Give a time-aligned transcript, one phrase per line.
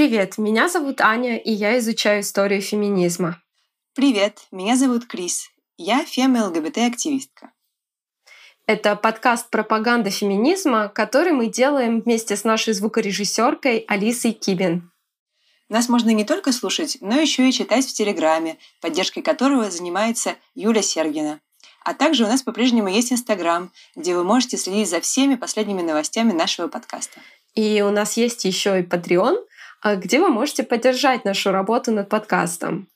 [0.00, 3.42] Привет, меня зовут Аня, и я изучаю историю феминизма.
[3.94, 5.50] Привет, меня зовут Крис.
[5.76, 7.52] Я фема-ЛГБТ-активистка.
[8.64, 14.90] Это подкаст «Пропаганда феминизма», который мы делаем вместе с нашей звукорежиссеркой Алисой Кибин.
[15.68, 20.80] Нас можно не только слушать, но еще и читать в Телеграме, поддержкой которого занимается Юля
[20.80, 21.40] Сергина.
[21.84, 26.32] А также у нас по-прежнему есть Инстаграм, где вы можете следить за всеми последними новостями
[26.32, 27.20] нашего подкаста.
[27.54, 29.36] И у нас есть еще и Patreon,
[29.84, 32.88] где вы можете поддержать нашу работу над подкастом.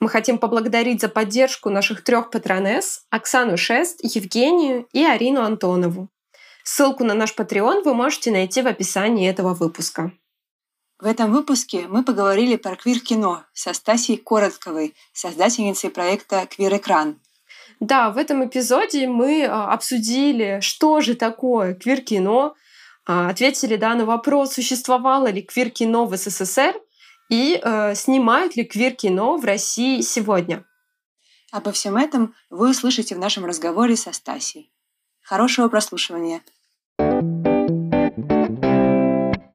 [0.00, 6.08] Мы хотим поблагодарить за поддержку наших трех патронесс Оксану Шест, Евгению и Арину Антонову.
[6.64, 10.12] Ссылку на наш Patreon вы можете найти в описании этого выпуска.
[10.98, 17.18] В этом выпуске мы поговорили про квир-кино со Стасией Коротковой, создательницей проекта «Квир-экран».
[17.80, 22.61] Да, в этом эпизоде мы а, обсудили, что же такое квир-кино, а,
[23.04, 26.74] ответили да, на вопрос, существовало ли квир-кино в СССР—
[27.32, 30.66] и э, снимают ли квир-кино в России сегодня.
[31.50, 34.70] Обо всем этом вы услышите в нашем разговоре со Стасией.
[35.22, 36.42] Хорошего прослушивания.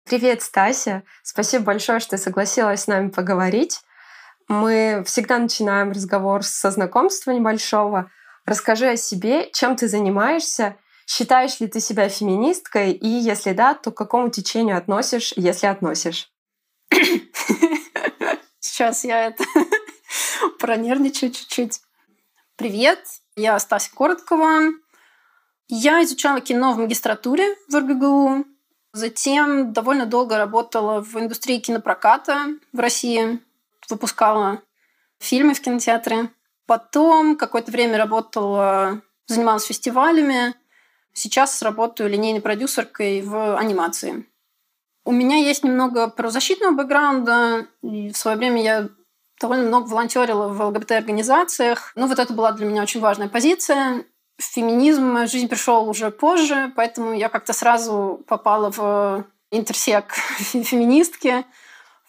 [0.06, 1.04] Привет, Стася.
[1.22, 3.82] Спасибо большое, что ты согласилась с нами поговорить.
[4.48, 8.10] Мы всегда начинаем разговор со знакомства небольшого.
[8.46, 10.78] Расскажи о себе, чем ты занимаешься,
[11.08, 16.30] считаешь ли ты себя феминисткой, и если да, то к какому течению относишь, если относишь?
[18.60, 19.44] Сейчас я это
[20.60, 21.80] пронервничаю чуть-чуть.
[22.58, 23.00] Привет,
[23.36, 24.74] я Стася Короткова.
[25.70, 28.46] Я изучала кино в магистратуре в РГГУ.
[28.94, 33.40] Затем довольно долго работала в индустрии кинопроката в России.
[33.90, 34.62] Выпускала
[35.20, 36.32] фильмы в кинотеатре.
[36.66, 40.54] Потом какое-то время работала, занималась фестивалями.
[41.18, 44.28] Сейчас работаю линейной продюсеркой в анимации.
[45.04, 47.66] У меня есть немного правозащитного бэкграунда.
[47.82, 48.90] И в свое время я
[49.42, 51.92] довольно много волонтерила в ЛГБТ-организациях.
[51.96, 54.06] Ну, вот это была для меня очень важная позиция.
[54.38, 61.46] Феминизм в мою жизнь пришел уже позже, поэтому я как-то сразу попала в интерсек феминистки.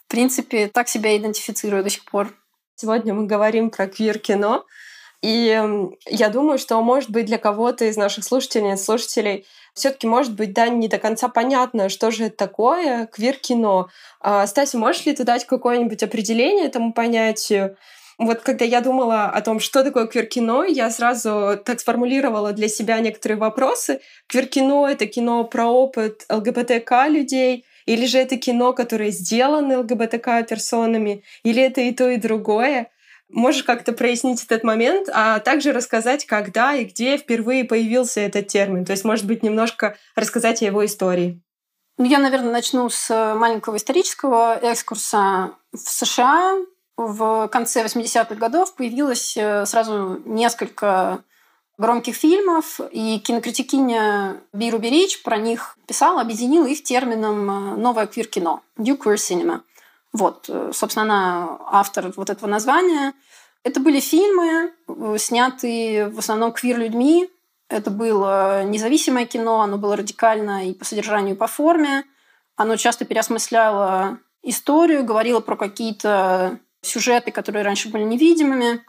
[0.04, 2.34] В принципе, так себя идентифицирую до сих пор.
[2.74, 4.66] Сегодня мы говорим про квир-кино.
[5.22, 5.60] И
[6.06, 10.68] я думаю, что, может быть, для кого-то из наших слушателей, слушателей все-таки, может быть, да,
[10.68, 13.88] не до конца понятно, что же это такое квир-кино.
[14.20, 17.76] А, Стася, можешь ли ты дать какое-нибудь определение этому понятию?
[18.18, 22.98] Вот когда я думала о том, что такое квир-кино, я сразу так сформулировала для себя
[22.98, 24.00] некоторые вопросы.
[24.26, 31.62] Квир-кино— это кино про опыт ЛГБТК людей, или же это кино, которое сделано ЛГБТК-персонами, или
[31.62, 32.90] это и то, и другое.
[33.30, 38.84] Можешь как-то прояснить этот момент, а также рассказать, когда и где впервые появился этот термин?
[38.84, 41.42] То есть, может быть, немножко рассказать о его истории.
[41.98, 45.52] Ну, я, наверное, начну с маленького исторического экскурса.
[45.72, 46.58] В США
[46.96, 51.22] в конце 80-х годов появилось э, сразу несколько
[51.78, 58.62] громких фильмов, и кинокритикиня Биру Берич про них писала, объединила их термином э, «новое квир-кино»–
[58.76, 59.60] «New Queer Cinema».
[60.18, 63.14] Вот, э, собственно, она автор вот этого названия.
[63.62, 67.30] Это были фильмы, э, снятые в основном квир-людьми.
[67.68, 72.04] Это было независимое кино, оно было радикально и по содержанию, и по форме.
[72.56, 78.84] Оно часто переосмысляло историю, говорило про какие-то сюжеты, которые раньше были невидимыми.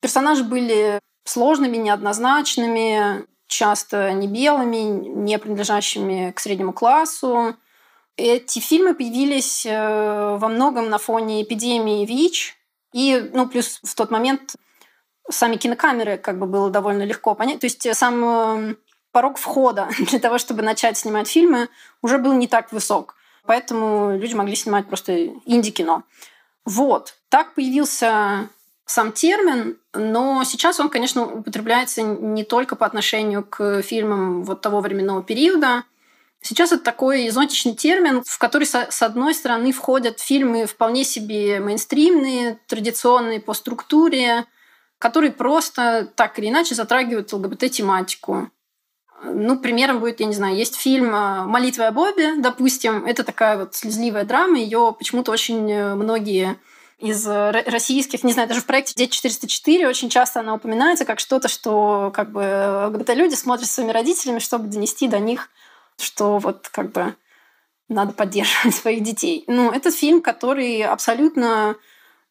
[0.00, 7.54] Персонажи были сложными, неоднозначными, часто не белыми, не принадлежащими к среднему классу.
[8.16, 12.56] Эти фильмы появились э, во многом на фоне эпидемии ВИЧ.
[12.92, 14.54] И, ну, плюс в тот момент
[15.30, 17.60] сами кинокамеры как бы было довольно легко понять.
[17.60, 18.74] То есть сам э,
[19.12, 21.68] порог входа для того, чтобы начать снимать фильмы,
[22.02, 23.14] уже был не так высок.
[23.46, 26.04] Поэтому люди могли снимать просто инди-кино.
[26.64, 27.14] Вот.
[27.28, 28.48] Так появился
[28.84, 34.80] сам термин, но сейчас он, конечно, употребляется не только по отношению к фильмам вот того
[34.80, 35.84] временного периода,
[36.42, 42.58] Сейчас это такой зонтичный термин, в который, с одной стороны, входят фильмы вполне себе мейнстримные,
[42.66, 44.44] традиционные по структуре,
[44.98, 48.50] которые просто так или иначе затрагивают ЛГБТ-тематику.
[49.24, 53.06] Ну, примером будет, я не знаю, есть фильм э, «Молитва о Бобе», допустим.
[53.06, 54.58] Это такая вот слезливая драма.
[54.58, 56.56] Ее почему-то очень э, многие
[56.98, 61.48] из российских, не знаю, даже в проекте «Дети 404» очень часто она упоминается как что-то,
[61.48, 65.48] что как бы ЛГБТ-люди смотрят со своими родителями, чтобы донести до них
[65.98, 67.14] что вот как бы
[67.88, 69.44] надо поддерживать своих детей.
[69.46, 71.76] Ну, это фильм, который абсолютно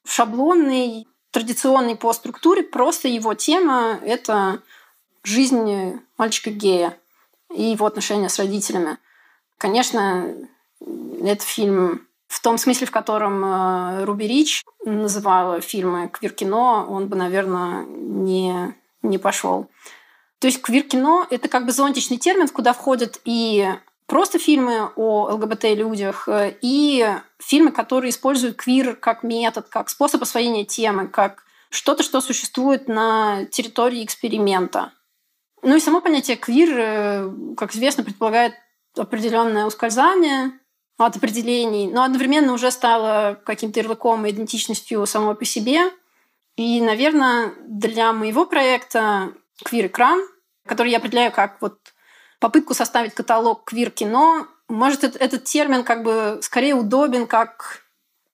[0.05, 4.61] шаблонный, традиционный по структуре, просто его тема— это
[5.23, 6.97] жизнь мальчика-гея
[7.53, 8.97] и его отношения с родителями.
[9.57, 10.33] Конечно,
[11.21, 17.17] этот фильм в том смысле, в котором э, Руби Рич называла фильмы квир-кино, он бы,
[17.17, 19.69] наверное, не, не пошел.
[20.41, 23.69] То есть квир-кино— это как бы зонтичный термин, куда входят и
[24.07, 27.07] просто фильмы о ЛГБТ-людях, э, и
[27.37, 33.45] фильмы, которые используют квир как метод, как способ освоения темы, как что-то, что существует на
[33.51, 34.93] территории эксперимента.
[35.61, 38.55] Ну и само понятие квир, э, как известно, предполагает
[38.97, 40.53] определенное ускользание
[40.97, 45.91] от определений, но одновременно уже стало каким-то ярлыком и идентичностью самого по себе.
[46.55, 49.33] И, наверное, для моего проекта
[49.63, 50.30] «Квир-экран»,
[50.71, 51.93] который я определяю как вот
[52.39, 57.81] попытку составить каталог квир-кино, может, этот, термин как бы скорее удобен как,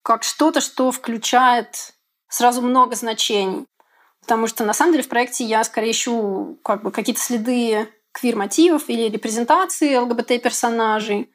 [0.03, 1.95] как что-то, что включает
[2.29, 3.65] сразу много значений.
[4.21, 8.87] Потому что на самом деле в проекте я скорее ищу как бы какие-то следы квир-мотивов
[8.87, 11.33] или репрезентации ЛГБТ-персонажей.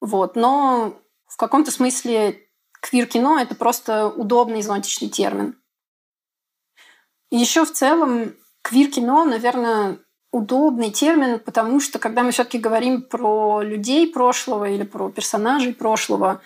[0.00, 0.36] Вот.
[0.36, 2.46] Но в каком-то смысле
[2.80, 5.60] квир-кино— это просто удобный зонтичный термин.
[7.32, 9.98] Еще в целом квир-кино, наверное,
[10.30, 16.40] удобный термин, потому что когда мы все-таки говорим про людей прошлого или про персонажей прошлого,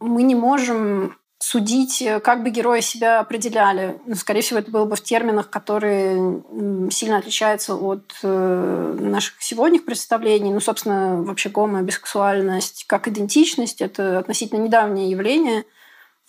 [0.00, 4.00] мы не можем судить, как бы герои себя определяли.
[4.06, 6.42] Ну, скорее всего, это было бы в терминах, которые
[6.90, 10.52] сильно отличаются от э, наших сегодняшних представлений.
[10.52, 15.64] Ну, собственно, вообще гомо, бисексуальность как идентичность– это относительно недавнее явление.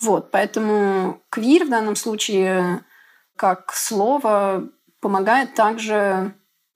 [0.00, 2.84] Вот, поэтому квир в данном случае
[3.36, 4.68] как слово
[5.00, 6.34] помогает также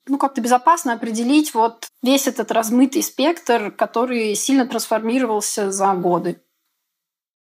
[0.09, 6.41] ну, как-то безопасно определить вот весь этот размытый спектр, который сильно трансформировался за годы.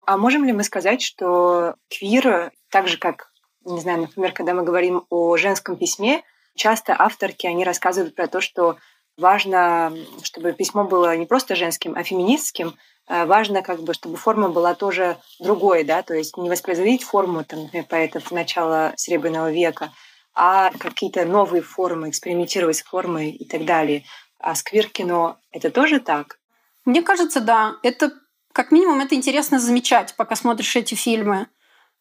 [0.06, 3.32] А можем ли мы сказать, что квир, так же как,
[3.66, 6.24] не знаю, например, когда мы говорим о женском письме,
[6.56, 8.78] часто авторки, они рассказывают про то, что
[9.18, 9.94] важно,
[10.24, 12.76] чтобы письмо было не просто женским, а феминистским,
[13.08, 17.44] а важно, как бы, чтобы форма была тоже другой, да, то есть не воспроизводить форму,
[17.44, 19.92] там, например, поэтов начала Серебряного века,
[20.40, 24.06] а какие-то новые формы, экспериментировать с формой и так далее.
[24.40, 26.38] А сквир-кино— это тоже так?
[26.86, 27.78] Мне кажется, да.
[27.82, 28.14] Это,
[28.54, 31.48] как минимум, это интересно замечать, пока смотришь эти фильмы.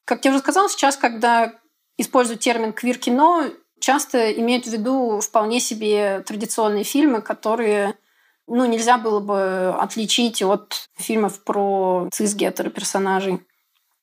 [0.04, 1.54] Как я уже сказала, сейчас, когда
[1.96, 3.46] используют термин квир-кино,
[3.80, 7.94] часто имеют в виду вполне себе традиционные фильмы, которые
[8.46, 13.40] ну, нельзя было бы отличить от фильмов про цис-гетеро персонажей.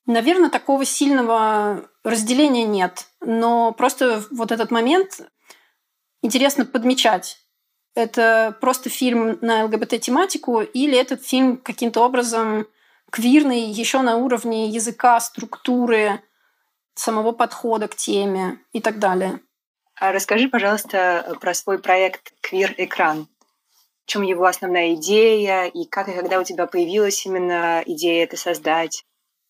[0.06, 3.06] Наверное, такого сильного разделения нет.
[3.24, 5.20] Но просто вот этот момент
[6.22, 7.38] интересно подмечать.
[7.94, 12.66] Это просто фильм на ЛГБТ-тематику или этот фильм каким-то образом
[13.10, 16.20] квирный еще на уровне языка, структуры,
[16.94, 19.40] самого подхода к теме и так далее.
[19.96, 23.28] А расскажи, пожалуйста, про свой проект «Квир-экран».
[24.04, 28.36] В чем его основная идея и как и когда у тебя появилась именно идея это
[28.36, 29.04] создать?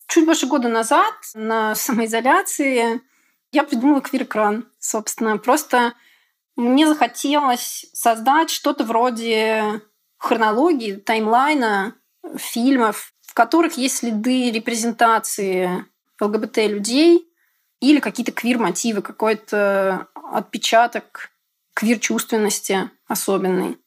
[0.07, 3.01] Чуть больше года назад на самоизоляции
[3.55, 5.37] я придумала квир-экран, собственно.
[5.37, 5.93] Просто
[6.55, 9.81] мне захотелось создать что-то вроде
[10.17, 11.95] хронологии, таймлайна
[12.35, 15.85] фильмов, в которых есть следы репрезентации
[16.19, 17.27] ЛГБТ-людей
[17.79, 21.31] или какие-то квир-мотивы, какой-то отпечаток
[21.73, 23.77] квир-чувственности особенный.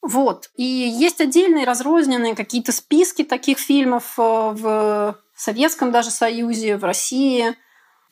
[0.00, 0.50] Вот.
[0.56, 7.54] И есть отдельные разрозненные какие-то списки таких фильмов э, в Советском даже Союзе, в России.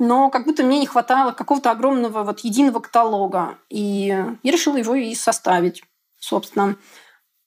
[0.02, 3.56] Но как будто мне не хватало какого-то огромного вот единого каталога.
[3.70, 5.84] И я решила его и составить,
[6.18, 6.74] собственно.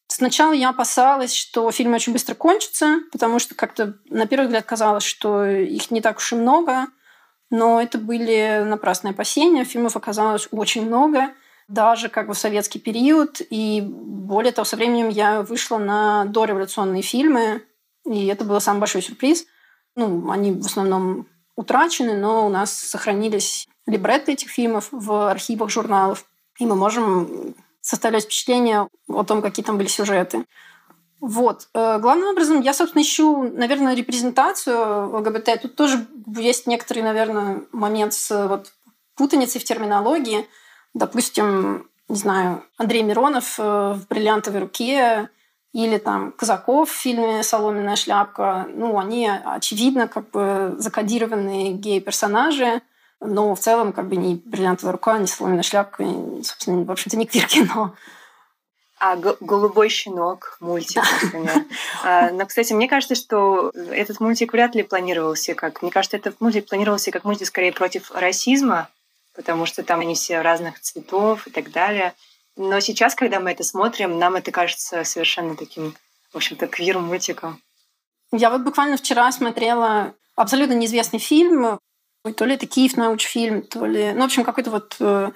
[0.07, 5.03] Сначала я опасалась, что фильмы очень быстро кончатся, потому что как-то на первый взгляд казалось,
[5.03, 6.87] что их не так уж и много.
[7.49, 9.65] Но это были напрасные опасения.
[9.65, 11.33] Фильмов оказалось очень много
[11.67, 13.41] даже как бы в советский период.
[13.49, 17.63] И более того, со временем я вышла на дореволюционные фильмы,
[18.05, 19.45] и это был самый большой сюрприз.
[19.97, 26.25] Ну, они в основном утрачены, но у нас сохранились либретты этих фильмов в архивах журналов,
[26.59, 30.45] и мы можем составлять впечатление о том, какие там были сюжеты.
[31.19, 31.67] Вот.
[31.73, 35.61] Э, главным образом я, собственно, ищу, наверное, репрезентацию ЛГБТ.
[35.61, 38.73] Тут тоже есть некоторый, наверное, момент с вот,
[39.15, 40.47] путаницей в терминологии–
[40.95, 45.29] Допустим, не знаю, Андрей Миронов э, в «Бриллиантовой руке»
[45.75, 48.65] или там Казаков в фильме «Соломенная шляпка».
[48.73, 52.81] Ну, они, очевидно, как бы закодированные гей-персонажи,
[53.19, 57.17] но в целом как бы ни «Бриллиантовая рука», ни «Соломенная шляпка», и, собственно, в общем-то,
[57.17, 57.93] не квир-кино.
[58.99, 61.65] А «Голубой щенок» мультик, например.
[62.05, 65.81] А, но, кстати, мне кажется, что этот мультик вряд ли планировался как...
[65.81, 68.87] Мне кажется, этот мультик планировался как мультик скорее против расизма,
[69.35, 72.13] потому что там они все разных цветов и так далее.
[72.57, 75.95] Но сейчас, когда мы это смотрим, нам это кажется совершенно таким,
[76.31, 77.61] в общем-то, квир-мультиком.
[78.31, 81.79] Я вот буквально вчера смотрела абсолютно неизвестный фильм,
[82.35, 84.13] то ли это Киев научфильм, то ли...
[84.13, 85.31] Ну, в общем, какой-то вот э,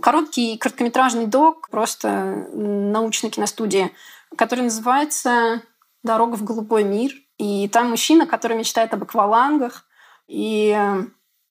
[0.00, 3.92] короткий короткометражный док, просто научной киностудии,
[4.36, 5.62] который называется
[6.02, 7.12] «Дорога в голубой мир».
[7.38, 9.86] И там мужчина, который мечтает об аквалангах,
[10.28, 10.78] и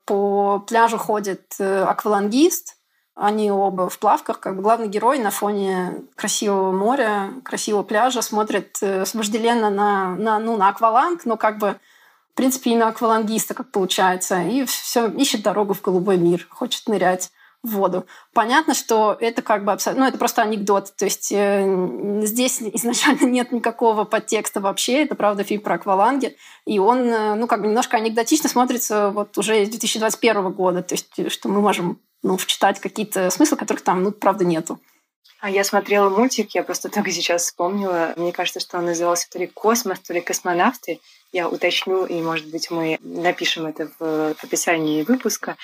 [0.06, 2.78] по пляжу ходит э, аквалангист,
[3.20, 8.78] они оба в плавках, как бы главный герой на фоне красивого моря, красивого пляжа смотрит
[8.82, 11.76] э, вожделенно на, на, ну, на акваланг, но как бы
[12.32, 16.88] в принципе и на аквалангиста, как получается, и все ищет дорогу в голубой мир, хочет
[16.88, 18.06] нырять в воду.
[18.34, 20.94] Понятно, что это как бы абсолютно, ну, это просто анекдот.
[20.96, 25.04] То есть э, здесь изначально нет никакого подтекста вообще.
[25.04, 26.38] Это, правда, фильм про акваланги.
[26.66, 30.84] И он, э, ну, как бы немножко анекдотично смотрится вот уже с 2021 года.
[30.84, 34.80] То есть э, что мы можем ну, вчитать какие-то смыслы, которых там, ну, правда, нету.
[35.42, 38.14] А я смотрела мультик, я просто только сейчас вспомнила.
[38.18, 41.00] Мне кажется, что он назывался то ли «Космос», то ли «Космонавты».
[41.32, 45.56] Я уточню, и, может быть, мы напишем это в описании выпуска.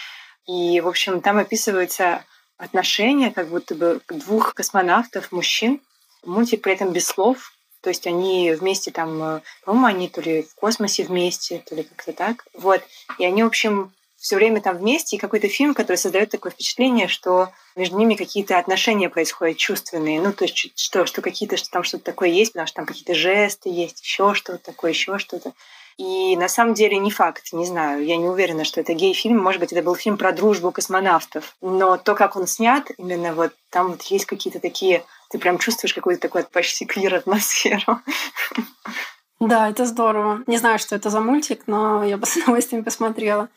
[0.47, 2.23] И, в общем, там описываются
[2.57, 5.81] отношения как будто бы двух космонавтов, мужчин.
[6.23, 7.51] Мультик при этом без слов.
[7.81, 11.83] То есть они вместе там, э, по-моему, они то ли в космосе вместе, то ли
[11.83, 12.45] как-то так.
[12.53, 12.81] Вот.
[13.19, 13.93] И они, в общем,
[14.25, 18.57] все время там вместе, и какой-то фильм, который создает такое впечатление, что между ними какие-то
[18.57, 20.19] отношения происходят чувственные.
[20.19, 23.13] Ну, то есть что, что какие-то, что там что-то такое есть, потому что там какие-то
[23.13, 25.53] жесты есть, еще что-то такое, еще что-то.
[25.97, 29.37] И на самом деле не факт, не знаю, я не уверена, что это гей-фильм.
[29.37, 31.55] Может быть, это был фильм про дружбу космонавтов.
[31.61, 35.05] Но то, как он снят, именно вот там вот есть какие-то такие...
[35.29, 37.99] Ты прям чувствуешь какую-то такую почти квир-атмосферу.
[39.39, 40.41] Да, это здорово.
[40.47, 43.49] Не знаю, что это за мультик, но я бы с удовольствием посмотрела.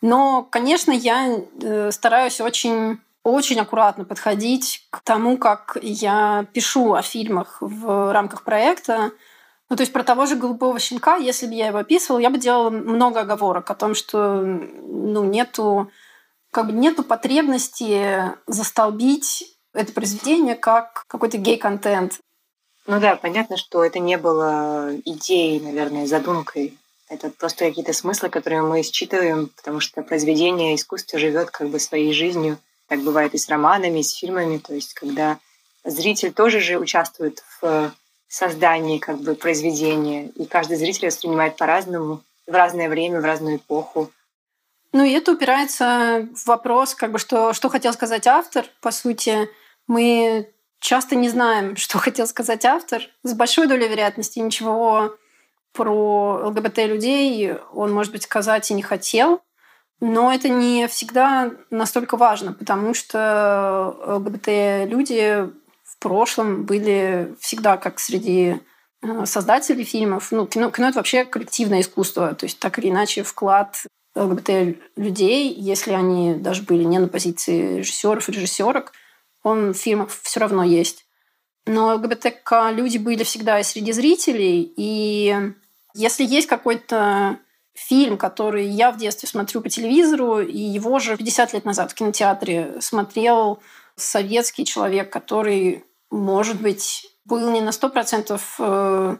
[0.00, 7.02] Но, конечно, я э, стараюсь очень очень аккуратно подходить к тому, как я пишу о
[7.02, 9.12] фильмах в рамках проекта.
[9.68, 12.38] Ну, то есть про того же голубого щенка, если бы я его описывала, я бы
[12.38, 15.90] делала много оговорок о том, что ну, нету,
[16.50, 22.18] как бы нету потребности застолбить это произведение как какой-то гей-контент.
[22.86, 26.76] Ну да, понятно, что это не было идеей, наверное, задумкой.
[27.10, 32.12] Это просто какие-то смыслы, которые мы считываем, потому что произведение искусства живет как бы своей
[32.12, 32.56] жизнью.
[32.86, 34.58] Так бывает и с романами, и с фильмами.
[34.58, 35.38] То есть, когда
[35.84, 37.92] зритель тоже же участвует в
[38.28, 44.10] создании как бы произведения, и каждый зритель воспринимает по-разному, в разное время, в разную эпоху.
[44.92, 48.66] Ну и это упирается в вопрос, как бы, что, что хотел сказать автор.
[48.80, 49.48] По сути,
[49.88, 50.48] мы
[50.78, 53.02] часто не знаем, что хотел сказать автор.
[53.24, 55.16] С большой долей вероятности ничего
[55.72, 59.40] про ЛГБТ-людей он, может быть, сказать и не хотел.
[60.00, 65.50] Но это не всегда настолько важно, потому что ЛГБТ-люди
[66.00, 68.56] прошлом были всегда как среди
[69.02, 70.32] э, создателей фильмов.
[70.32, 72.34] Ну, кино, кино— это вообще коллективное искусство.
[72.34, 73.76] То есть так или иначе вклад
[74.16, 78.92] ЛГБТ-людей, если они даже были не на позиции режиссеров и режиссерок,
[79.42, 81.04] он в фильмах все равно есть.
[81.66, 85.52] Но ЛГБТК-люди были всегда и среди зрителей, и
[85.94, 87.38] если есть какой-то
[87.74, 91.94] фильм, который я в детстве смотрю по телевизору, и его же 50 лет назад в
[91.94, 93.60] кинотеатре смотрел
[93.96, 99.16] советский человек, который может быть, был не на сто процентов э,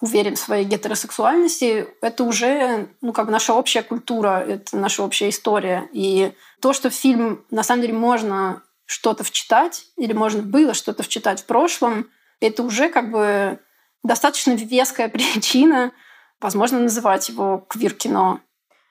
[0.00, 5.88] уверен в своей гетеросексуальности, это уже ну, как наша общая культура, это наша общая история.
[5.92, 11.02] И то, что в фильм на самом деле можно что-то вчитать, или можно было что-то
[11.02, 12.08] вчитать в прошлом,
[12.40, 13.60] это уже как бы
[14.02, 15.92] достаточно веская причина,
[16.40, 18.40] возможно, называть его квир-кино.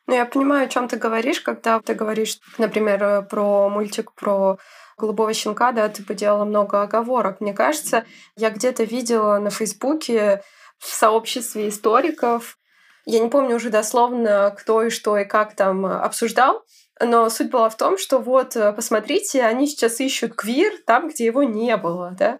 [0.08, 4.58] Ну, я понимаю, о чем ты говоришь, когда ты говоришь, например, про мультик про
[4.98, 7.42] голубого щенка, да, ты поделала много оговорок.
[7.42, 10.44] Мне кажется, я где-то видела на Фейсбуке
[10.78, 12.58] в сообществе историков,
[13.06, 16.64] я не помню уже дословно, кто и что и как там обсуждал,
[17.00, 21.44] но суть была в том, что вот, посмотрите, они сейчас ищут квир там, где его
[21.44, 22.40] не было, да.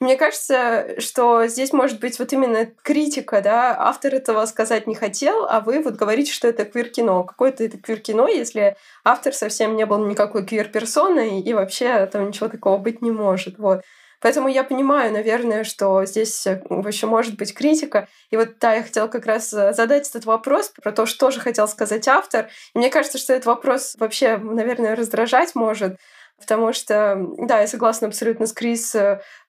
[0.00, 5.44] Мне кажется, что здесь может быть вот именно критика, да, автор этого сказать не хотел,
[5.44, 7.22] а вы вот говорите, что это квир-кино.
[7.24, 12.78] Какое-то это квир-кино, если автор совсем не был никакой квир-персоной, и вообще там ничего такого
[12.78, 13.82] быть не может, вот.
[14.22, 18.08] Поэтому я понимаю, наверное, что здесь вообще может быть критика.
[18.30, 21.66] И вот да, я хотела как раз задать этот вопрос про то, что же хотел
[21.68, 22.48] сказать автор.
[22.74, 25.96] И мне кажется, что этот вопрос вообще, наверное, раздражать может,
[26.40, 28.96] Потому что, да, я согласна абсолютно с Крис,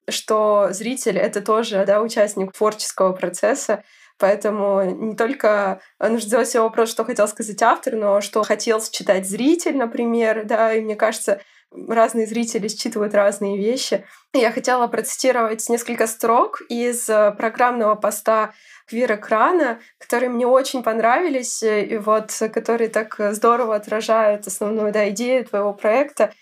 [0.09, 3.83] что зритель— это тоже да, участник творческого процесса,
[4.21, 9.27] Поэтому не только нужно задать себе вопрос, что хотел сказать автор, но что хотел считать
[9.27, 14.05] зритель, например, да, и мне кажется, разные зрители считывают разные вещи.
[14.33, 18.53] Я хотела процитировать несколько строк из программного поста
[18.87, 25.45] квир-экрана, которые мне очень понравились, э, и вот которые так здорово отражают основную да, идею
[25.45, 26.33] твоего проекта.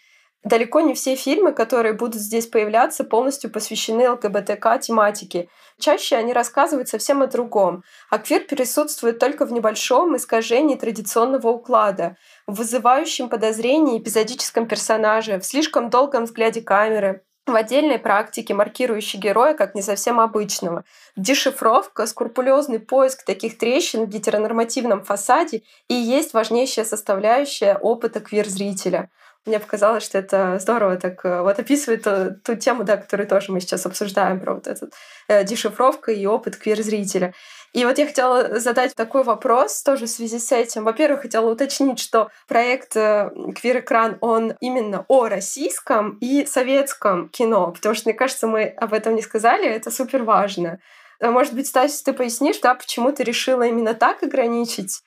[0.44, 5.50] Далеко не все фильмы, которые будут здесь появляться, полностью посвящены ЛГБТК тематике.
[5.78, 7.84] Чаще они рассказывают совсем о другом.
[8.10, 12.16] А квир присутствует только в небольшом искажении традиционного уклада,
[12.48, 19.54] в вызывающем подозрение эпизодическом персонаже, в слишком долгом взгляде камеры, в отдельной практике, маркирующей героя
[19.54, 20.86] как не совсем обычного.
[21.16, 29.10] Дешифровка, скрупулезный поиск таких трещин в гетеронормативном фасаде и есть важнейшая составляющая опыта квир-зрителя.
[29.46, 33.28] Мне показалось, что это здорово так э, вот описывает ту, э, ту тему, да, которую
[33.28, 34.90] тоже мы сейчас обсуждаем, про вот эту
[35.28, 37.34] э, дешифровка и опыт квир-зрителя.
[37.72, 40.84] И вот я хотела задать такой вопрос тоже в связи с этим.
[40.84, 47.96] Во-первых, хотела уточнить, что проект э, «Квир-экран», он именно о российском и советском кино, потому
[47.96, 50.80] что, мне кажется, мы об этом не сказали, это супер важно.
[51.22, 55.02] Может быть, Стась, ты пояснишь, да, почему ты решила именно так ограничить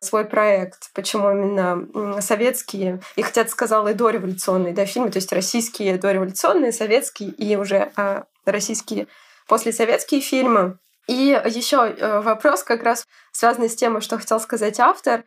[0.00, 5.32] свой проект, почему именно советские, и хотя ты сказала и дореволюционные да, фильмы, то есть
[5.32, 9.06] российские дореволюционные, советские и уже а, российские
[9.48, 10.78] послесоветские фильмы.
[11.06, 15.24] И еще э, вопрос как раз связанный с тем, что хотел сказать автор.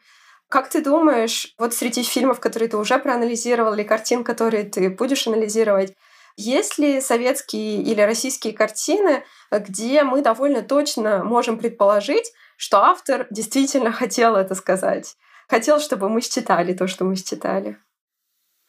[0.49, 5.27] Как ты думаешь, вот среди фильмов, которые ты уже проанализировал, или картин, которые ты будешь
[5.27, 5.93] анализировать,
[6.35, 13.93] есть ли советские или российские картины, где мы довольно точно можем предположить, что автор действительно
[13.93, 15.15] хотел это сказать.
[15.47, 17.77] Хотел, чтобы мы считали то, что мы считали.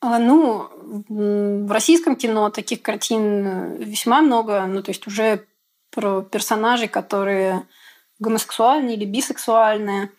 [0.00, 0.70] А, ну,
[1.08, 4.64] в российском кино таких картин весьма много.
[4.66, 5.44] Ну, то есть уже
[5.90, 7.66] про персонажей, которые
[8.20, 10.12] гомосексуальные или бисексуальные.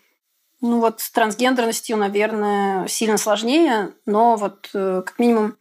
[0.60, 5.56] Ну вот с трансгендерностью, наверное, сильно сложнее, но вот э, как минимум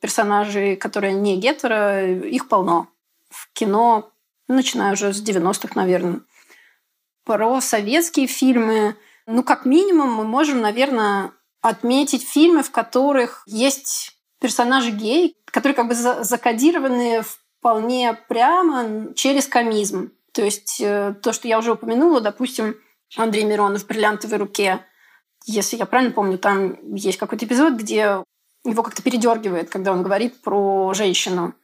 [0.00, 2.88] персонажей, которые не гетеро, их полно.
[3.28, 4.10] В кино,
[4.48, 6.22] начиная уже с 90-х, наверное
[7.24, 8.96] про советские фильмы.
[9.26, 11.32] Ну, как минимум, мы можем, наверное,
[11.62, 20.12] отметить фильмы, в которых есть персонажи гей, которые как бы закодированы вполне прямо через комизм.
[20.32, 22.76] То есть э, то, что я уже упомянула, допустим,
[23.16, 24.84] Андрей Миронов в «Бриллиантовой руке»,
[25.46, 28.22] если я правильно помню, там есть какой-то эпизод, где
[28.64, 31.54] его как-то передергивает, когда он говорит про женщину.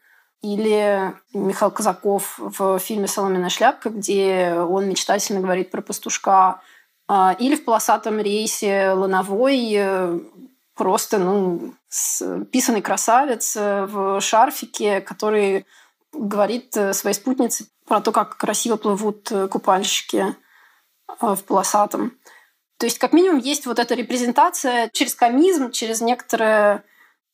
[0.42, 6.60] Или Михаил Казаков в фильме «Соломенная шляпка», где он мечтательно говорит про пастушка.
[7.08, 10.18] А, или в «Полосатом рейсе» Лановой э,
[10.74, 11.74] просто ну,
[12.52, 15.66] писанный красавец э, в шарфике, который
[16.12, 20.36] говорит э, своей спутнице про то, как красиво плывут купальщики
[21.20, 22.12] в полосатом.
[22.78, 26.84] То есть, как минимум, есть вот эта репрезентация через комизм, через некоторое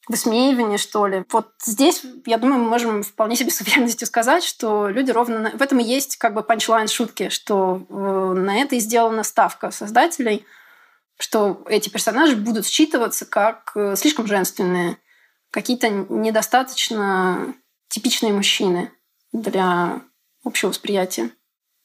[0.09, 1.25] высмеивание, что ли.
[1.31, 5.39] Вот здесь, я думаю, мы можем вполне себе с уверенностью сказать, что люди ровно...
[5.41, 5.51] На...
[5.51, 9.71] В этом и есть как бы панчлайн шутки, что э, на это и сделана ставка
[9.71, 10.45] создателей,
[11.19, 14.99] что эти персонажи будут считываться как э, слишком женственные,
[15.51, 17.55] какие-то недостаточно
[17.89, 18.93] типичные мужчины
[19.33, 20.03] для
[20.45, 21.31] общего восприятия.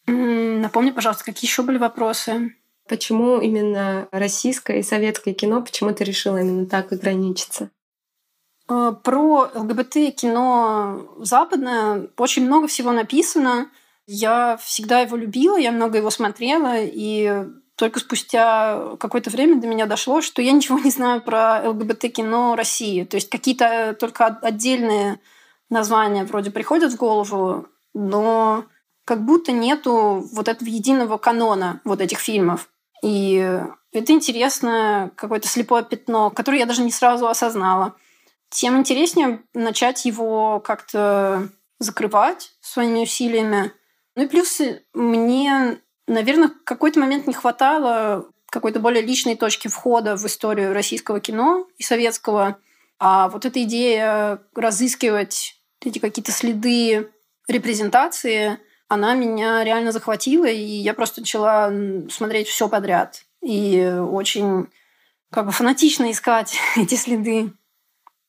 [0.07, 2.55] Напомни, пожалуйста, какие еще были вопросы?
[2.87, 7.69] Почему именно российское и советское кино, почему ты решила именно так ограничиться?
[8.71, 13.69] Э, про ЛГБТ кино западное очень много всего написано.
[14.07, 19.87] Я всегда его любила, я много его смотрела, и только спустя какое-то время до меня
[19.87, 23.03] дошло, что я ничего не знаю про ЛГБТ-кино России.
[23.03, 25.19] То есть какие-то только отдельные
[25.69, 28.65] названия вроде приходят в голову, но
[29.03, 32.69] как будто нету вот этого единого канона вот этих фильмов.
[33.03, 33.59] И
[33.91, 37.95] это интересно, какое-то слепое пятно, которое я даже не сразу осознала
[38.51, 43.71] тем интереснее начать его как-то закрывать своими усилиями.
[44.15, 44.61] Ну и плюс
[44.93, 51.21] мне, наверное, в какой-то момент не хватало какой-то более личной точки входа в историю российского
[51.21, 52.57] кино и советского.
[52.99, 57.09] А вот эта идея разыскивать эти какие-то следы
[57.47, 58.59] репрезентации,
[58.89, 61.71] она меня реально захватила, и я просто начала
[62.09, 63.23] смотреть все подряд.
[63.41, 64.67] И очень
[65.31, 67.53] как бы фанатично искать эти следы.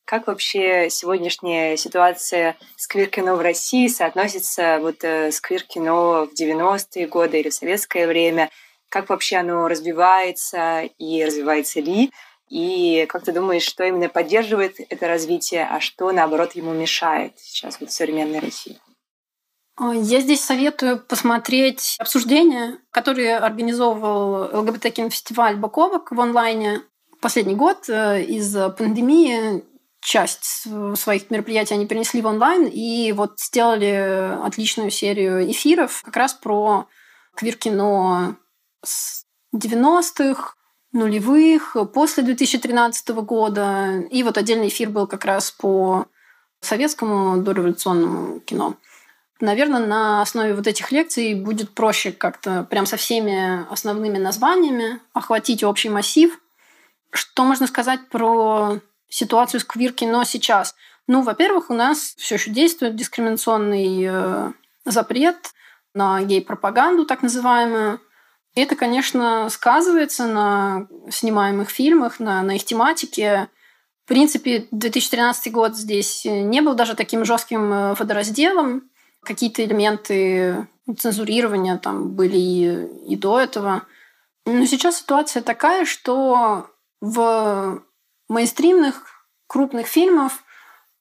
[0.05, 7.07] Как вообще сегодняшняя ситуация с квир-кино в России соотносится вот э, с квир-кино в 90-е
[7.07, 8.49] годы или в советское время?
[8.89, 12.11] Как вообще оно развивается и развивается ли?
[12.49, 17.79] И как ты думаешь, что именно поддерживает это развитие, а что, наоборот, ему мешает сейчас
[17.79, 18.77] вот в современной России?
[19.79, 26.81] Я здесь советую посмотреть обсуждения, которые организовывал ЛГБТ-кинофестиваль «Баковок» в онлайне
[27.21, 29.63] последний год э, из пандемии
[30.03, 36.33] часть своих мероприятий они перенесли в онлайн и вот сделали отличную серию эфиров как раз
[36.33, 36.87] про
[37.35, 38.35] квир-кино
[38.83, 40.53] с 90-х,
[40.91, 44.03] нулевых, после 2013 года.
[44.11, 46.05] И вот отдельный эфир был как раз по
[46.61, 48.75] советскому дореволюционному кино.
[49.39, 55.63] Наверное, на основе вот этих лекций будет проще как-то прям со всеми основными названиями охватить
[55.63, 56.39] общий массив.
[57.11, 58.79] Что можно сказать про
[59.13, 60.75] ситуацию с квир-кино сейчас?
[61.07, 64.51] Ну, во-первых, у нас все еще действует дискриминационный э,
[64.85, 65.53] запрет
[65.93, 67.99] на гей-пропаганду, так называемую.
[68.55, 73.49] И это, конечно, сказывается на снимаемых фильмах, на, на их тематике.
[74.05, 78.89] В принципе, 2013 год здесь не был даже таким жестким э, водоразделом.
[79.23, 83.83] Какие-то элементы цензурирования там были и, и до этого.
[84.45, 86.67] Но сейчас ситуация такая, что
[86.99, 87.83] в
[88.29, 89.03] мейнстримных
[89.47, 90.33] крупных фильмах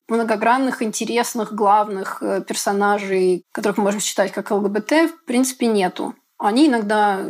[0.08, 6.14] многогранных, интересных, главных э, персонажей, которых мы можем считать как ЛГБТ, в принципе, нету.
[6.38, 7.20] Они иногда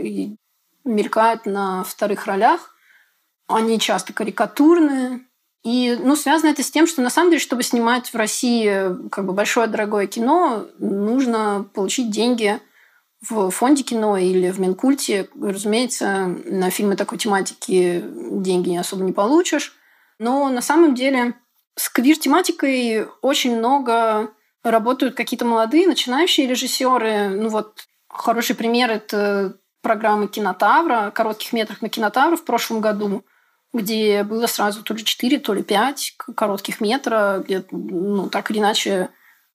[0.85, 2.75] мелькают на вторых ролях.
[3.47, 5.21] Они часто карикатурные.
[5.63, 9.27] И ну, связано это с тем, что на самом деле, чтобы снимать в России как
[9.27, 12.59] бы большое дорогое кино, нужно получить деньги
[13.29, 15.29] в фонде кино или в Минкульте.
[15.41, 18.03] Разумеется, на фильмы такой тематики
[18.33, 19.77] деньги особо не получишь.
[20.23, 21.35] Но на самом деле
[21.75, 24.31] с квир-тематикой очень много
[24.63, 27.31] работают какие-то молодые, начинающие режиссеры.
[27.31, 33.25] Ну вот хороший пример– это программы «Кинотавра», коротких метрах на «Кинотавра» в прошлом году,
[33.73, 38.61] где было сразу то ли 4, то ли 5 коротких метра, где, ну, так или
[38.61, 39.09] иначе,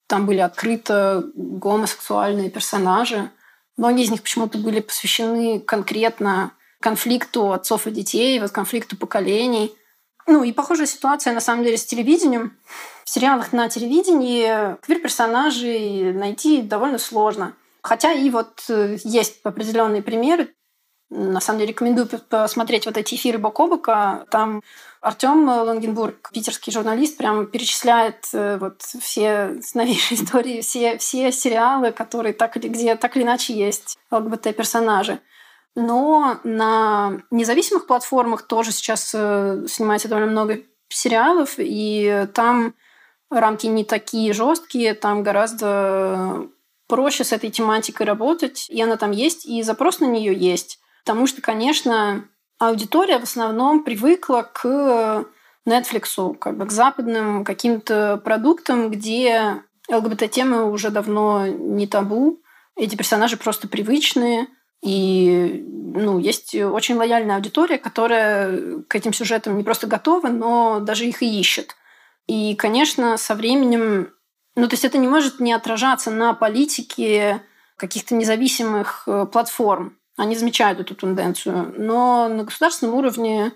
[0.06, 3.30] там были открыто гомосексуальные персонажи.
[3.78, 9.74] Многие из них почему-то были посвящены конкретно конфликту отцов и детей, вот конфликту поколений.
[10.28, 12.54] Ну и похожая ситуация на самом деле с телевидением.
[13.04, 17.54] В сериалах на телевидении квир-персонажей найти довольно сложно.
[17.80, 20.54] Хотя и вот э, есть определенные примеры.
[21.08, 24.26] На самом деле рекомендую посмотреть вот эти эфиры бок о бока.
[24.30, 24.62] Там
[25.00, 32.34] Артем Лонгенбург, питерский журналист, прям перечисляет э, вот все новейшие истории, все, все сериалы, которые
[32.34, 35.20] так или где так или иначе есть ЛГБТ-персонажи.
[35.78, 42.74] Но на независимых платформах тоже сейчас э, снимается довольно много сериалов, и там
[43.30, 46.48] рамки не такие жесткие, там гораздо
[46.88, 50.80] проще с этой тематикой работать, и она там есть, и запрос на нее есть.
[51.04, 52.24] Потому что, конечно,
[52.58, 55.26] аудитория в основном привыкла к
[55.64, 62.42] Netflix, как бы к западным каким-то продуктам, где ЛГБТ-темы уже давно не табу,
[62.74, 64.48] эти персонажи просто привычные–
[64.82, 65.64] и
[65.94, 71.22] ну, есть очень лояльная аудитория, которая к этим сюжетам не просто готова, но даже их
[71.22, 71.74] и ищет.
[72.26, 74.12] И, конечно, со временем...
[74.54, 77.42] Ну, то есть это не может не отражаться на политике
[77.76, 79.96] каких-то независимых э, платформ.
[80.16, 81.74] Они замечают эту тенденцию.
[81.76, 83.52] Но на государственном уровне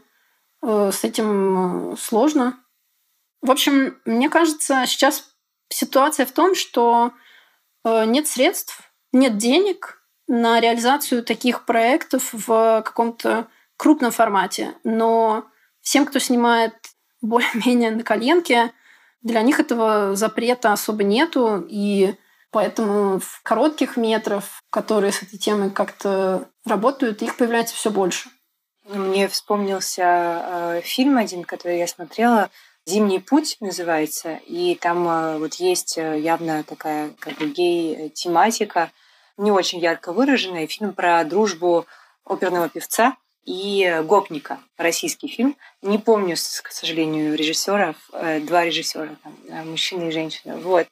[0.62, 2.56] э, с этим э, сложно.
[3.42, 5.34] В общем, мне кажется, сейчас
[5.68, 7.12] ситуация в том, что
[7.84, 14.74] нет средств, нет денег, на реализацию таких проектов в каком-то крупном формате.
[14.84, 15.44] Но
[15.80, 16.74] всем, кто снимает
[17.20, 18.72] более-менее на коленке,
[19.22, 22.14] для них этого запрета особо нету, и
[22.50, 28.30] поэтому в коротких метров, которые с этой темой как-то работают, их появляется все больше.
[28.88, 32.50] Мне вспомнился э, фильм один, который я смотрела,
[32.84, 38.90] «Зимний путь» называется, и там э, вот есть э, явно такая как бы гей-тематика,
[39.36, 40.66] не очень ярко выраженная.
[40.66, 41.86] Фильм про дружбу
[42.24, 44.60] оперного певца и гопника.
[44.76, 45.56] Российский фильм.
[45.82, 47.96] Не помню, к сожалению, режиссеров.
[48.12, 50.56] Э, два режиссера, там, э, мужчина и женщина.
[50.58, 50.86] Вот.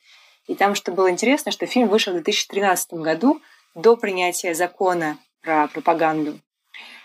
[0.47, 3.41] И там, что было интересно, что фильм вышел в 2013 году,
[3.75, 6.41] до принятия закона про пропаганду.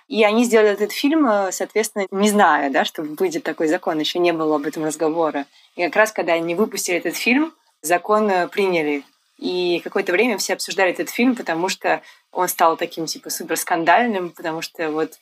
[0.08, 4.20] И они сделали этот фильм, э, соответственно, не зная, да, что выйдет такой закон, еще
[4.20, 5.46] не было об этом разговора.
[5.76, 9.04] И как раз, когда они выпустили этот фильм, закон приняли
[9.38, 14.30] и какое-то время все обсуждали этот фильм, потому что он стал таким, типа, супер скандальным,
[14.30, 15.20] потому что вот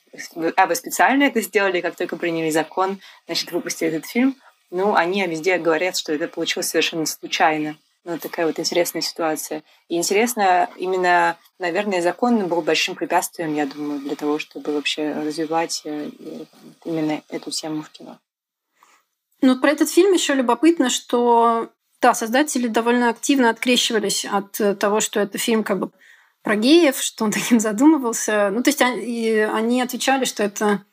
[0.56, 4.36] а вы специально это сделали, как только приняли закон, значит, выпустили этот фильм.
[4.70, 7.78] Ну, они везде говорят, что это получилось совершенно случайно.
[8.06, 9.64] Ну, такая вот интересная ситуация.
[9.88, 15.84] И интересно, именно, наверное, закон был большим препятствием, я думаю, для того, чтобы вообще развивать
[15.86, 16.10] э,
[16.84, 18.20] именно эту тему в кино.
[19.42, 21.70] Ну, про этот фильм еще любопытно, что
[22.04, 25.92] да, создатели довольно активно открещивались от э, того, что это фильм как бы
[26.44, 28.50] про геев, что он таким задумывался.
[28.52, 30.84] Ну, то есть они, отвечали, что это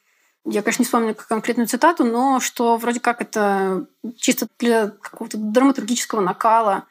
[0.46, 6.20] я, конечно, не вспомню конкретную цитату, но что вроде как это чисто для какого-то драматургического
[6.20, 6.85] накала,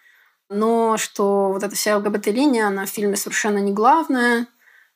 [0.50, 4.48] но что вот эта вся ЛГБТ-линия, она в фильме совершенно не главная,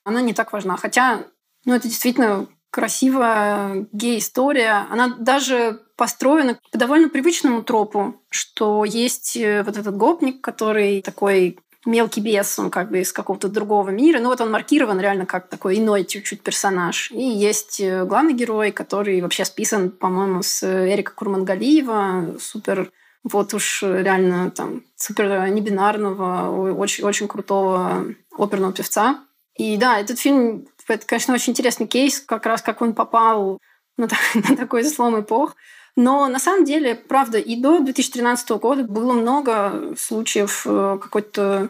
[0.03, 0.75] она не так важна.
[0.75, 1.23] Хотя,
[1.65, 4.87] ну, это действительно красивая гей-история.
[4.89, 11.59] Она даже построена по довольно привычному тропу, что есть э, вот этот гопник, который такой
[11.85, 14.19] мелкий бес, он как бы из какого-то другого мира.
[14.19, 17.11] Ну вот он маркирован реально как такой иной чуть-чуть персонаж.
[17.11, 22.89] И есть э, главный герой, который вообще списан, по-моему, с Эрика Курмангалиева, супер
[23.23, 29.19] вот уж реально там супер небинарного, очень, очень крутого оперного певца.
[29.55, 33.59] И да, этот фильм это, конечно, очень интересный кейс, как раз как он попал
[33.97, 35.55] на, на такой слом эпох.
[35.95, 41.69] Но на самом деле, правда, и до 2013 года было много случаев э, какой-то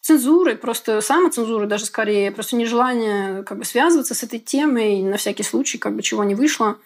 [0.00, 5.42] цензуры, просто самоцензуры даже скорее, просто нежелание как бы связываться с этой темой на всякий
[5.42, 6.78] случай, как бы чего не вышло.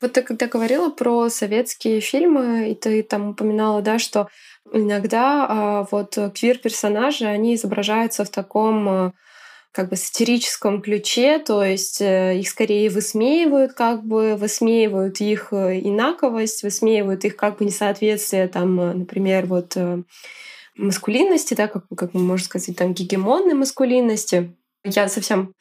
[0.00, 4.28] Вот ты когда говорила про советские фильмы, и ты там упоминала, да, что
[4.72, 9.12] иногда а, вот квир-персонажи, они изображаются в таком а,
[9.74, 15.80] как бы сатирическом ключе, то есть э, их скорее высмеивают, как бы высмеивают их э,
[15.80, 19.76] инаковость, высмеивают их как бы несоответствие, там, э, например, вот
[20.76, 24.56] маскулинности, да, как, как можно сказать, там, гегемонной маскулинности.
[24.84, 25.53] Я совсем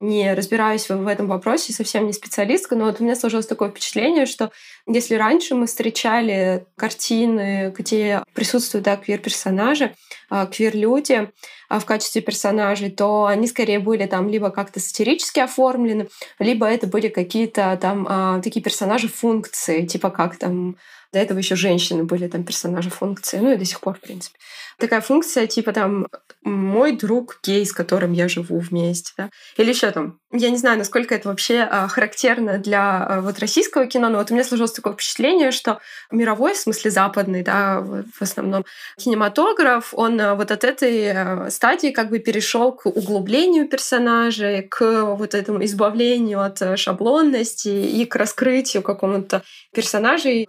[0.00, 4.26] не разбираюсь в, этом вопросе, совсем не специалистка, но вот у меня сложилось такое впечатление,
[4.26, 4.50] что
[4.86, 9.94] если раньше мы встречали картины, где присутствуют да, квир-персонажи,
[10.28, 11.30] а, квир-люди
[11.68, 16.86] а, в качестве персонажей, то они скорее были там либо как-то сатирически оформлены, либо это
[16.86, 20.76] были какие-то там а, такие персонажи функции, типа как там
[21.12, 24.38] до этого еще женщины были там персонажи функции, ну и до сих пор, в принципе.
[24.78, 26.06] Такая функция типа там
[26.46, 29.30] мой друг гей, с которым я живу вместе, да?
[29.56, 33.86] Или еще там, я не знаю, насколько это вообще а, характерно для а, вот российского
[33.86, 38.22] кино, но вот у меня сложилось такое впечатление, что мировой, в смысле западный, да, в
[38.22, 38.64] основном
[38.96, 45.34] кинематограф, он а, вот от этой стадии как бы перешел к углублению персонажей, к вот
[45.34, 49.42] этому избавлению от шаблонности и к раскрытию какому-то
[49.74, 50.46] персонажей.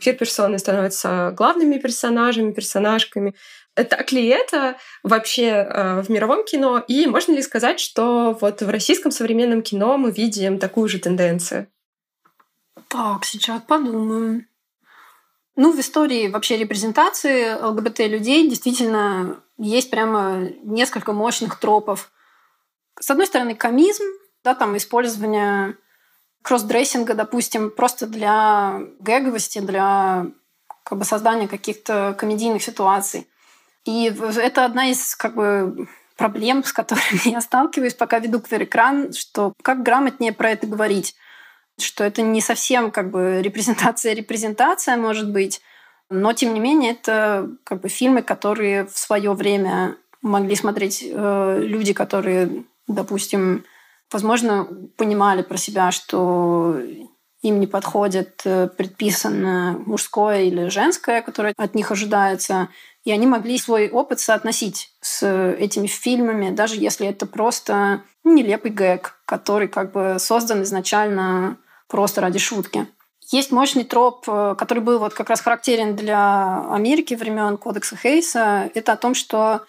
[0.57, 3.35] Квир-персоны становятся главными персонажами, персонажками.
[3.75, 6.83] Так ли это вообще э, в мировом кино?
[6.87, 11.67] И можно ли сказать, что вот в российском современном кино мы видим такую же тенденцию?
[12.87, 14.47] Так, сейчас подумаем.
[15.55, 22.11] Ну, в истории вообще репрезентации ЛГБТ-людей действительно есть прямо несколько мощных тропов.
[22.99, 24.03] С одной стороны, комизм,
[24.43, 25.75] да, там использование
[26.43, 30.27] кроссдрессинга, допустим, просто для гэговости, для
[30.87, 33.27] как бы создания каких-то комедийных ситуаций.
[33.83, 34.05] И
[34.37, 39.83] это одна из как бы проблем, с которыми я сталкиваюсь, пока веду квир-экран, что как
[39.83, 41.15] грамотнее про это говорить,
[41.77, 45.61] что это не совсем как бы репрезентация-репрезентация может быть,
[46.09, 51.59] но тем не менее это как бы фильмы, которые в свое время могли смотреть э,
[51.63, 53.65] люди, которые, допустим,
[54.09, 56.79] возможно, понимали про себя, что
[57.41, 62.69] им не подходит э, предписанное мужское или женское, которое от них ожидается,
[63.03, 69.19] и они могли свой опыт соотносить с этими фильмами, даже если это просто нелепый гэг,
[69.25, 72.87] который как бы создан изначально просто ради шутки.
[73.29, 78.71] Есть мощный троп, э, который был вот как раз характерен для Америки времен Кодекса Хейса.
[78.73, 79.61] Это о том, что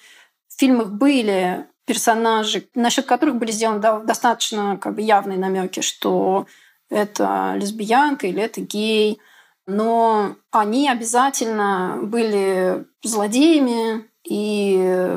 [0.48, 6.46] в фильмах были персонажи, насчет которых были сделаны достаточно как бы явные намеки, что
[6.90, 9.20] это лесбиянка или это гей,
[9.66, 15.16] но они обязательно были злодеями, и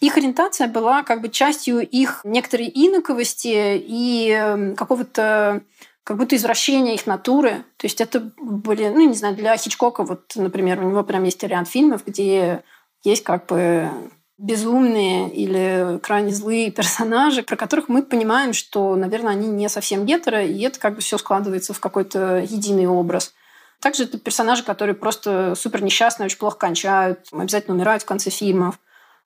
[0.00, 5.62] их ориентация была как бы частью их некоторой инаковости и какого-то
[6.04, 7.64] как будто извращения их натуры.
[7.76, 11.42] То есть это были, ну, не знаю, для Хичкока, вот, например, у него прям есть
[11.42, 12.62] ряд фильмов, где
[13.02, 13.90] есть как бы
[14.38, 20.44] безумные или крайне злые персонажи, про которых мы понимаем, что, наверное, они не совсем гетеро,
[20.44, 23.32] и это как бы все складывается в какой-то единый образ.
[23.80, 28.78] Также это персонажи, которые просто супер несчастные, очень плохо кончают, обязательно умирают в конце фильмов,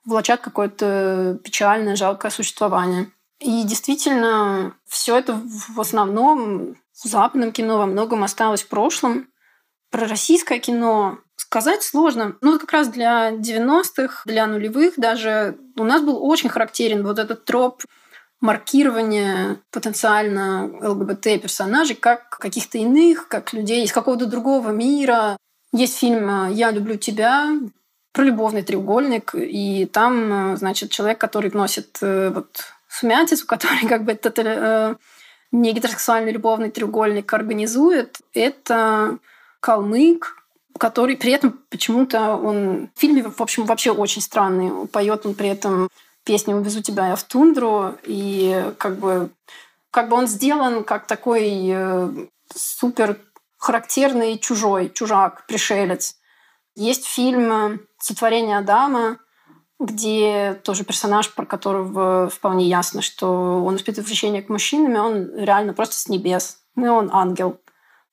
[0.05, 3.11] влачат какое-то печальное, жалкое существование.
[3.41, 9.29] И действительно, все это в основном в западном кино во многом осталось в прошлом.
[9.91, 11.19] Про российское кино
[11.51, 12.37] сказать сложно.
[12.43, 17.45] Ну, как раз для 90-х, для нулевых даже у нас был очень характерен вот этот
[17.45, 17.83] троп
[18.41, 25.37] маркирование потенциально ЛГБТ-персонажей как каких-то иных, как людей из какого-то другого мира.
[25.73, 27.49] Есть фильм «Я люблю тебя»,
[28.13, 32.49] про любовный треугольник, и там, значит, человек, который носит э, вот
[32.89, 34.97] сумятицу, который как бы этот э,
[35.53, 39.19] не гетеросексуальный любовный треугольник организует, это
[39.61, 40.40] калмык,
[40.79, 44.87] который при этом почему-то он в фильме, в общем, вообще очень странный.
[44.89, 45.89] Поет он при этом
[46.25, 49.31] песней «Увезу тебя в тундру», и как бы,
[49.91, 52.09] как бы он сделан как такой э,
[52.55, 53.19] супер
[53.59, 56.17] характерный чужой, чужак, пришелец.
[56.75, 59.19] Есть фильм «Сотворение Адама»,
[59.79, 65.37] где тоже персонаж, про которого вполне ясно, что он испытывает влечение к мужчинам, и он
[65.37, 66.59] реально просто с небес.
[66.77, 67.59] Ну, он ангел.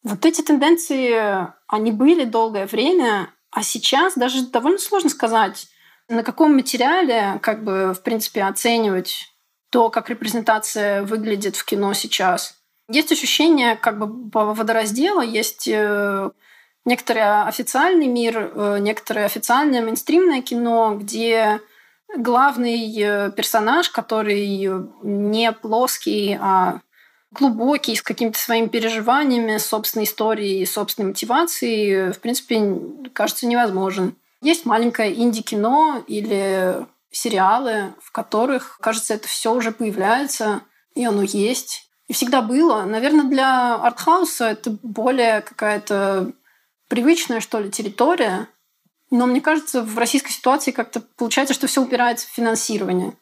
[0.08, 5.68] Вот эти тенденции, они были долгое время, а сейчас даже довольно сложно сказать,
[6.08, 9.26] на каком материале, как бы, в принципе, оценивать
[9.70, 12.56] то, как репрезентация выглядит в кино сейчас.
[12.90, 16.30] Есть ощущение как бы водораздела, есть э,
[16.86, 21.60] некоторый официальный мир, э, некоторое официальное мейнстримное кино, где
[22.16, 24.70] главный э, персонаж, который
[25.04, 26.80] не плоский, а
[27.32, 32.80] глубокий, с какими-то своими переживаниями, собственной историей, собственной мотивацией, в принципе,
[33.14, 34.16] кажется невозможен.
[34.42, 40.62] Есть маленькое инди-кино или сериалы, в которых, кажется, это все уже появляется,
[40.96, 41.90] и оно есть.
[42.08, 42.84] И всегда было.
[42.84, 46.32] Наверное, для артхауса это более какая-то
[46.88, 48.48] привычная, что ли, территория.
[49.10, 53.14] Но мне кажется, в российской ситуации как-то получается, что все упирается в финансирование.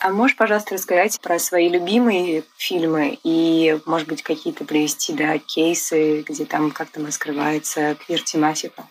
[0.00, 6.22] А можешь, пожалуйста, рассказать про свои любимые фильмы и, может быть, какие-то привести, да, кейсы,
[6.22, 8.84] где там как-то раскрывается квир-тематика?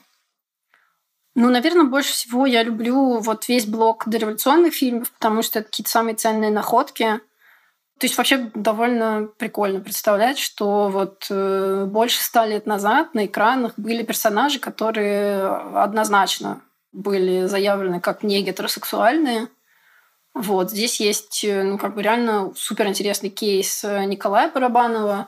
[1.34, 5.90] Ну, наверное, больше всего я люблю вот весь блок дореволюционных фильмов, потому что это какие-то
[5.90, 7.20] самые ценные находки.
[7.98, 13.74] То есть вообще довольно прикольно представлять, что вот э, больше ста лет назад на экранах
[13.78, 15.44] были персонажи, которые
[15.74, 19.48] однозначно были заявлены как не гетеросексуальные.
[20.34, 25.28] Вот здесь есть, э, ну, как бы реально супер интересный кейс Николая Барабанова.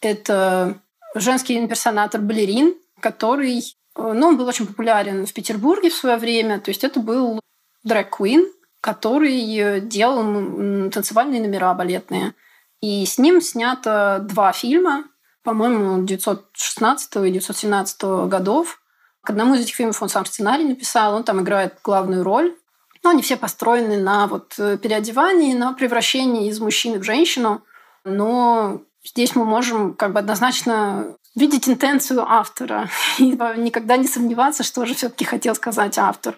[0.00, 0.80] Это
[1.14, 3.62] женский имперсонатор балерин, который, э,
[3.94, 6.60] ну, он был очень популярен в Петербурге в свое время.
[6.60, 7.40] То есть это был
[7.84, 8.46] дрэк-квин,
[8.80, 12.34] который э, делал танцевальные номера балетные.
[12.80, 15.04] И с ним снято два фильма,
[15.42, 18.80] по-моему, 1916 и 1917 годов.
[19.22, 22.56] К одному из этих фильмов он сам сценарий написал, он там играет главную роль.
[23.02, 27.62] Но они все построены на вот э, переодевании, на превращении из мужчины в женщину.
[28.04, 33.24] Но здесь мы можем как бы однозначно видеть интенцию автора и
[33.56, 36.34] никогда не сомневаться, что же все-таки хотел сказать автор.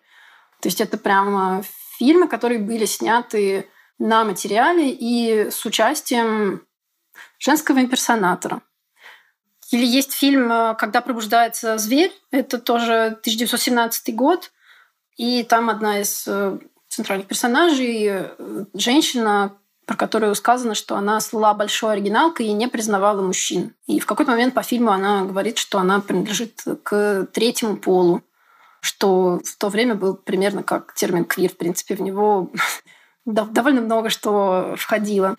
[0.60, 1.62] То есть это прямо
[1.98, 6.62] фильмы, которые были сняты на материале и с участием
[7.38, 8.62] женского имперсонатора.
[9.70, 12.12] Или есть фильм э, «Когда пробуждается зверь».
[12.30, 14.52] Это тоже 1917 год.
[15.16, 19.52] И там одна из э, центральных персонажей э,– женщина,
[19.86, 23.74] про которую сказано, что она слыла большой оригиналкой и не признавала мужчин.
[23.86, 28.22] И в какой-то момент по фильму она говорит, что она принадлежит к третьему полу
[28.82, 31.50] что в то время был примерно как термин «квир».
[31.50, 32.50] В принципе, в него
[33.24, 35.36] довольно много что входило.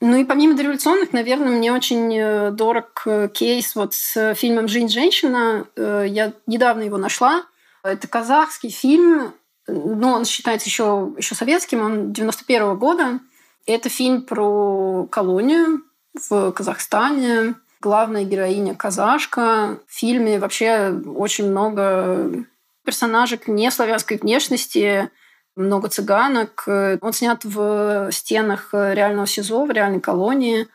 [0.00, 5.66] Ну и помимо дореволюционных, наверное, мне очень э, дорог кейс вот с фильмом «Жизнь женщина».
[5.76, 7.44] Я недавно его нашла.
[7.84, 9.34] Это казахский фильм,
[9.66, 13.20] ну, он считается еще, еще советским, он 91 -го года.
[13.66, 15.82] Это фильм про колонию
[16.28, 17.54] в Казахстане.
[17.82, 19.80] Главная героиня казашка.
[19.86, 22.46] В фильме вообще очень много
[22.86, 25.10] персонажек не славянской внешности,
[25.54, 26.64] много цыганок.
[26.66, 30.68] Он снят в стенах реального СИЗО, в реальной колонии.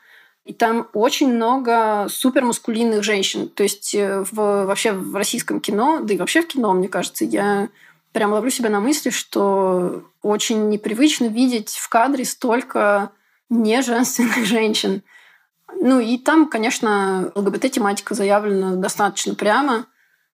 [0.50, 3.50] И там очень много супермаскулинных женщин.
[3.50, 7.24] То есть э, в, вообще в российском кино, да и вообще в кино, мне кажется,
[7.24, 7.70] я
[8.14, 13.12] прям ловлю себя на мысли, что очень непривычно видеть в кадре столько
[13.52, 15.04] неженственных женщин.
[15.80, 19.86] Ну и там, конечно, ЛГБТ-тематика заявлена достаточно прямо.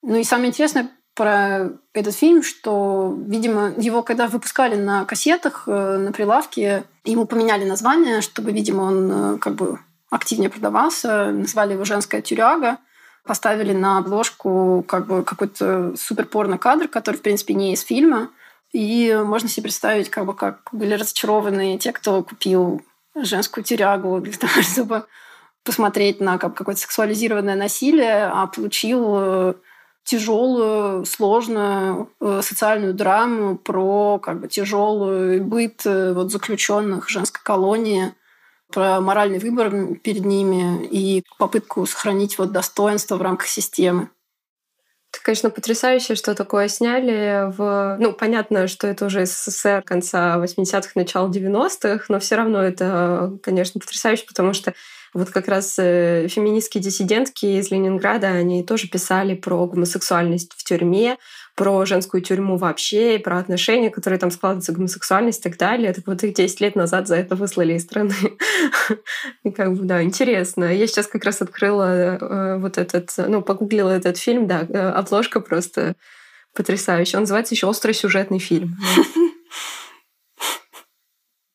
[0.02, 5.98] Ну и самое интересное, про этот фильм, что, видимо, его когда выпускали на кассетах, э,
[5.98, 9.78] на прилавке, ему поменяли название, чтобы, видимо, он э, как бы
[10.10, 12.78] активнее продавался, назвали его «Женская тюряга»,
[13.24, 18.30] поставили на обложку как бы какой-то суперпорный кадр, который, в принципе, не из фильма.
[18.72, 22.82] И можно себе представить, как бы, как были разочарованы те, кто купил
[23.16, 25.06] женскую тюрягу для того, чтобы
[25.64, 29.54] посмотреть на как, какое-то сексуализированное насилие, а получил э,
[30.04, 38.14] тяжелую, сложную э, социальную драму про как бы тяжелый быт э, вот заключенных женской колонии,
[38.76, 44.10] про моральный выбор перед ними и попытку сохранить вот достоинство в рамках системы.
[45.14, 47.96] Это, конечно, потрясающе, что такое сняли в...
[48.02, 53.80] Ну, понятно, что это уже СССР конца 80-х, начала 90-х, но все равно это, конечно,
[53.80, 54.74] потрясающе, потому что
[55.14, 61.16] Вот как раз э, феминистские диссидентки из Ленинграда, они тоже писали про гомосексуальность в тюрьме,
[61.56, 65.94] про женскую тюрьму вообще, и про отношения, которые там складываются, гомосексуальность и так далее.
[65.94, 68.14] Так вот их 10 лет назад за это выслали из страны.
[69.44, 70.66] И как бы, да, интересно.
[70.66, 75.40] Я сейчас как раз открыла э, вот этот, ну, погуглила этот фильм, да, э, обложка
[75.40, 75.96] просто
[76.54, 77.20] потрясающая.
[77.20, 78.76] Он называется еще «Острый сюжетный фильм».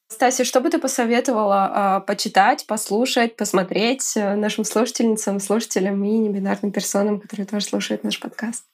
[0.09, 6.73] Стася, что бы ты посоветовала э, почитать, послушать, посмотреть э, нашим слушательницам, слушателям и небинарным
[6.73, 8.65] персонам, которые тоже слушают наш подкаст?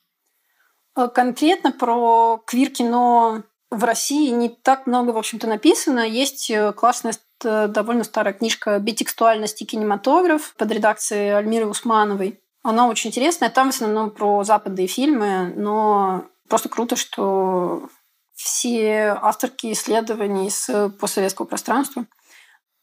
[0.97, 6.01] Э, конкретно про квир-кино в России не так много, в общем-то, написано.
[6.01, 12.41] Есть э, классная довольно старая книжка «Битекстуальность и кинематограф» под редакцией Альмиры Усмановой.
[12.63, 13.51] Она очень интересная.
[13.51, 17.91] Там в основном про западные фильмы, но просто круто, что
[18.33, 22.07] все авторки исследований с постсоветского пространства.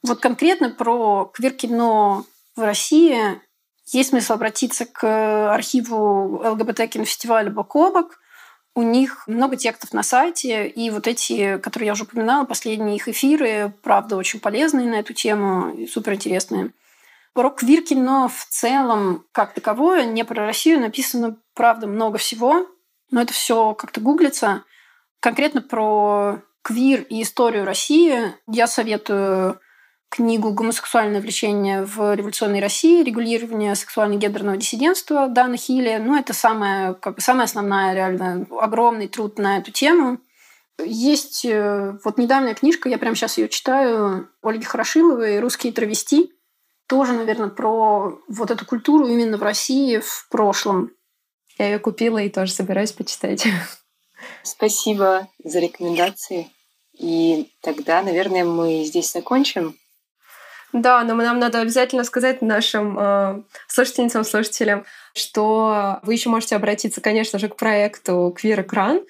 [0.03, 3.41] Вот конкретно про квир-кино в России
[3.85, 8.19] есть смысл обратиться к архиву ЛГБТ-кинофестиваля «Бок о бок».
[8.75, 13.07] У них много текстов на сайте, и вот эти, которые я уже упоминала, последние их
[13.07, 16.71] эфиры, правда, очень полезные на эту тему, суперинтересные.
[17.35, 22.67] Рок-квир-кино в целом, как таковое, не про Россию, написано, правда, много всего,
[23.11, 24.63] но это все как-то гуглится.
[25.19, 29.59] Конкретно про квир и историю России я советую
[30.13, 33.03] книгу «Гомосексуальное влечение в революционной России.
[33.03, 35.97] Регулирование сексуально-гендерного диссидентства» Дана Хилли.
[35.99, 40.19] Ну, это самая, как бы, самая основная, реально, огромный труд на эту тему.
[40.79, 46.31] Есть э, вот недавняя книжка, я прямо сейчас ее читаю, Ольги Хорошиловой «Русские травести».
[46.87, 50.91] Тоже, наверное, про вот эту культуру именно в России в прошлом.
[51.57, 53.47] Я ее купила и тоже собираюсь почитать.
[54.43, 56.51] Спасибо за рекомендации.
[56.99, 59.75] И тогда, наверное, мы здесь закончим.
[60.73, 66.99] Да, но нам надо обязательно сказать нашим э, слушательницам, слушателям, что вы еще можете обратиться,
[66.99, 69.01] конечно же, к проекту Queer Экран.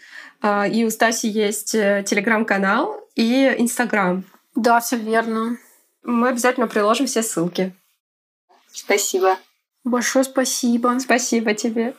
[0.42, 4.26] Э, и у Стаси есть э, телеграм-канал и инстаграм.
[4.56, 5.58] Да, все верно.
[6.04, 7.74] Мы обязательно приложим все ссылки.
[8.74, 9.38] Спасибо.
[9.86, 10.98] Большое спасибо.
[11.00, 11.94] Спасибо тебе.